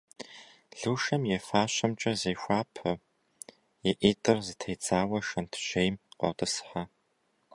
[0.79, 2.91] Лушэм и фащэмкӏэ зехуапэ,
[3.89, 6.83] и ӏитӏыр зэтедзауэ шэнтжьейм къотӏысхьэ.